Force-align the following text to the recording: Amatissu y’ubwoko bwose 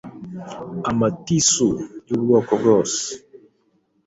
Amatissu 0.89 1.69
y’ubwoko 2.09 2.51
bwose 2.61 3.01